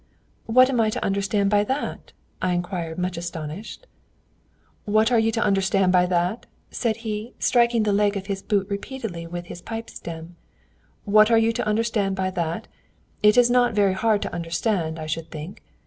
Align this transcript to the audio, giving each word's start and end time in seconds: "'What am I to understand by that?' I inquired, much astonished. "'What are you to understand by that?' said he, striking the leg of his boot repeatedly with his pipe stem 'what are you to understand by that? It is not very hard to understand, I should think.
"'What 0.47 0.67
am 0.71 0.81
I 0.81 0.89
to 0.89 1.05
understand 1.05 1.51
by 1.51 1.63
that?' 1.63 2.11
I 2.41 2.53
inquired, 2.53 2.97
much 2.97 3.17
astonished. 3.17 3.85
"'What 4.85 5.11
are 5.11 5.19
you 5.19 5.31
to 5.33 5.43
understand 5.43 5.91
by 5.91 6.07
that?' 6.07 6.47
said 6.71 6.97
he, 7.05 7.35
striking 7.37 7.83
the 7.83 7.93
leg 7.93 8.17
of 8.17 8.25
his 8.25 8.41
boot 8.41 8.67
repeatedly 8.67 9.27
with 9.27 9.45
his 9.45 9.61
pipe 9.61 9.91
stem 9.91 10.37
'what 11.05 11.29
are 11.29 11.37
you 11.37 11.51
to 11.53 11.67
understand 11.67 12.15
by 12.15 12.31
that? 12.31 12.67
It 13.21 13.37
is 13.37 13.51
not 13.51 13.75
very 13.75 13.93
hard 13.93 14.23
to 14.23 14.33
understand, 14.33 14.97
I 14.97 15.05
should 15.05 15.29
think. 15.29 15.61